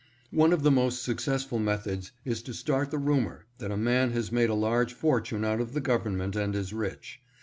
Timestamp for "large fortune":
4.55-5.45